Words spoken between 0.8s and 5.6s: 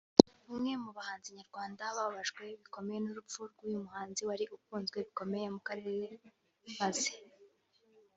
mu bahanzi nyarwanda bababajwe bikomeye n’urupfu rw’uyu muhanzi wari ukunzwe bikomeye